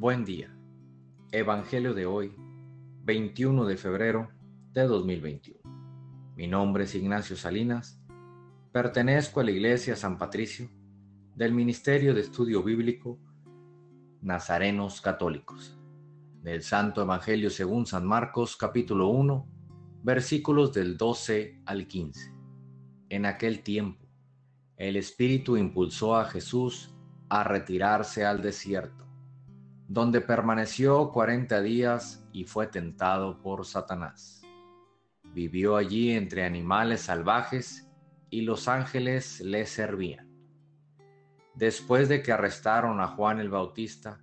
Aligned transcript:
Buen 0.00 0.24
día. 0.24 0.48
Evangelio 1.30 1.92
de 1.92 2.06
hoy, 2.06 2.32
21 3.02 3.66
de 3.66 3.76
febrero 3.76 4.30
de 4.72 4.84
2021. 4.84 5.60
Mi 6.36 6.46
nombre 6.46 6.84
es 6.84 6.94
Ignacio 6.94 7.36
Salinas. 7.36 8.00
Pertenezco 8.72 9.40
a 9.40 9.44
la 9.44 9.50
Iglesia 9.50 9.96
San 9.96 10.16
Patricio 10.16 10.70
del 11.34 11.52
Ministerio 11.52 12.14
de 12.14 12.22
Estudio 12.22 12.62
Bíblico 12.62 13.20
Nazarenos 14.22 15.02
Católicos. 15.02 15.78
Del 16.40 16.62
Santo 16.62 17.02
Evangelio 17.02 17.50
según 17.50 17.84
San 17.84 18.06
Marcos 18.06 18.56
capítulo 18.56 19.08
1, 19.08 19.46
versículos 20.02 20.72
del 20.72 20.96
12 20.96 21.60
al 21.66 21.86
15. 21.86 22.34
En 23.10 23.26
aquel 23.26 23.62
tiempo, 23.62 24.08
el 24.78 24.96
Espíritu 24.96 25.58
impulsó 25.58 26.16
a 26.16 26.24
Jesús 26.24 26.94
a 27.28 27.44
retirarse 27.44 28.24
al 28.24 28.40
desierto 28.40 29.09
donde 29.90 30.20
permaneció 30.20 31.10
cuarenta 31.10 31.60
días 31.60 32.24
y 32.32 32.44
fue 32.44 32.68
tentado 32.68 33.42
por 33.42 33.66
Satanás. 33.66 34.40
Vivió 35.34 35.76
allí 35.76 36.12
entre 36.12 36.44
animales 36.44 37.00
salvajes 37.00 37.90
y 38.30 38.42
los 38.42 38.68
ángeles 38.68 39.40
le 39.40 39.66
servían. 39.66 40.30
Después 41.56 42.08
de 42.08 42.22
que 42.22 42.30
arrestaron 42.30 43.00
a 43.00 43.08
Juan 43.08 43.40
el 43.40 43.50
Bautista, 43.50 44.20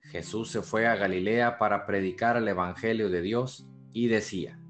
Jesús 0.00 0.48
se 0.48 0.62
fue 0.62 0.86
a 0.86 0.94
Galilea 0.94 1.58
para 1.58 1.86
predicar 1.86 2.36
el 2.36 2.46
Evangelio 2.46 3.10
de 3.10 3.20
Dios 3.20 3.68
y 3.92 4.06
decía, 4.06 4.60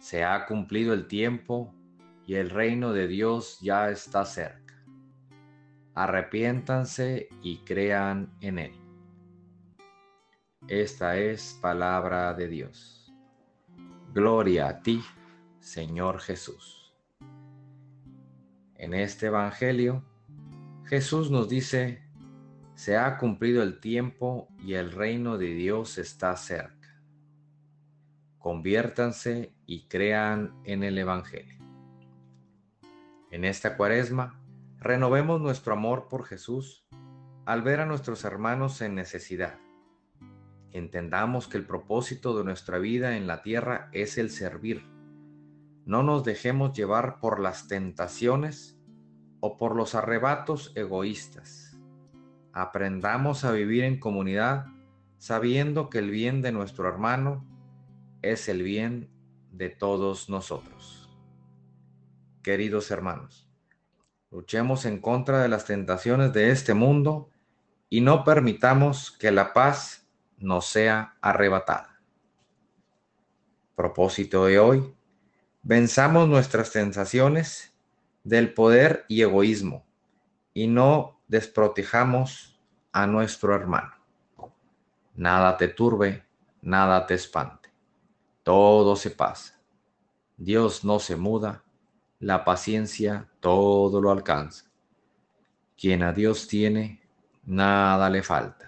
Se 0.00 0.24
ha 0.24 0.44
cumplido 0.44 0.92
el 0.92 1.06
tiempo 1.06 1.72
y 2.26 2.34
el 2.34 2.50
reino 2.50 2.92
de 2.92 3.06
Dios 3.06 3.60
ya 3.60 3.90
está 3.90 4.24
cerca. 4.24 4.84
Arrepiéntanse 5.94 7.28
y 7.42 7.58
crean 7.58 8.36
en 8.40 8.58
él. 8.58 8.87
Esta 10.68 11.16
es 11.16 11.58
palabra 11.62 12.34
de 12.34 12.46
Dios. 12.46 13.10
Gloria 14.12 14.68
a 14.68 14.82
ti, 14.82 15.02
Señor 15.60 16.20
Jesús. 16.20 16.94
En 18.74 18.92
este 18.92 19.28
Evangelio, 19.28 20.04
Jesús 20.84 21.30
nos 21.30 21.48
dice, 21.48 22.02
se 22.74 22.98
ha 22.98 23.16
cumplido 23.16 23.62
el 23.62 23.80
tiempo 23.80 24.46
y 24.62 24.74
el 24.74 24.92
reino 24.92 25.38
de 25.38 25.54
Dios 25.54 25.96
está 25.96 26.36
cerca. 26.36 27.02
Conviértanse 28.38 29.54
y 29.64 29.88
crean 29.88 30.52
en 30.64 30.84
el 30.84 30.98
Evangelio. 30.98 31.64
En 33.30 33.46
esta 33.46 33.78
cuaresma, 33.78 34.38
renovemos 34.76 35.40
nuestro 35.40 35.72
amor 35.72 36.08
por 36.10 36.26
Jesús 36.26 36.86
al 37.46 37.62
ver 37.62 37.80
a 37.80 37.86
nuestros 37.86 38.22
hermanos 38.26 38.82
en 38.82 38.94
necesidad 38.94 39.58
Entendamos 40.72 41.48
que 41.48 41.56
el 41.56 41.66
propósito 41.66 42.36
de 42.36 42.44
nuestra 42.44 42.78
vida 42.78 43.16
en 43.16 43.26
la 43.26 43.42
tierra 43.42 43.88
es 43.92 44.18
el 44.18 44.30
servir. 44.30 44.84
No 45.86 46.02
nos 46.02 46.24
dejemos 46.24 46.76
llevar 46.76 47.20
por 47.20 47.40
las 47.40 47.68
tentaciones 47.68 48.78
o 49.40 49.56
por 49.56 49.74
los 49.74 49.94
arrebatos 49.94 50.72
egoístas. 50.74 51.78
Aprendamos 52.52 53.44
a 53.44 53.52
vivir 53.52 53.84
en 53.84 53.98
comunidad 53.98 54.66
sabiendo 55.16 55.90
que 55.90 55.98
el 55.98 56.10
bien 56.10 56.42
de 56.42 56.52
nuestro 56.52 56.88
hermano 56.88 57.44
es 58.22 58.48
el 58.48 58.62
bien 58.62 59.10
de 59.50 59.70
todos 59.70 60.28
nosotros. 60.28 61.08
Queridos 62.42 62.90
hermanos, 62.90 63.48
luchemos 64.30 64.84
en 64.84 65.00
contra 65.00 65.42
de 65.42 65.48
las 65.48 65.64
tentaciones 65.64 66.32
de 66.32 66.50
este 66.50 66.74
mundo 66.74 67.30
y 67.88 68.00
no 68.00 68.24
permitamos 68.24 69.10
que 69.10 69.30
la 69.30 69.52
paz 69.52 70.07
no 70.38 70.60
sea 70.60 71.16
arrebatada. 71.20 72.00
Propósito 73.74 74.46
de 74.46 74.58
hoy, 74.58 74.94
venzamos 75.62 76.28
nuestras 76.28 76.68
sensaciones 76.68 77.74
del 78.24 78.52
poder 78.52 79.04
y 79.08 79.22
egoísmo 79.22 79.84
y 80.52 80.66
no 80.66 81.20
desprotejamos 81.28 82.58
a 82.92 83.06
nuestro 83.06 83.54
hermano. 83.54 83.92
Nada 85.14 85.56
te 85.56 85.68
turbe, 85.68 86.24
nada 86.62 87.06
te 87.06 87.14
espante. 87.14 87.70
Todo 88.42 88.96
se 88.96 89.10
pasa. 89.10 89.60
Dios 90.36 90.84
no 90.84 90.98
se 90.98 91.16
muda, 91.16 91.64
la 92.20 92.44
paciencia 92.44 93.28
todo 93.40 94.00
lo 94.00 94.10
alcanza. 94.10 94.64
Quien 95.76 96.02
a 96.02 96.12
Dios 96.12 96.48
tiene, 96.48 97.02
nada 97.44 98.10
le 98.10 98.22
falta. 98.22 98.67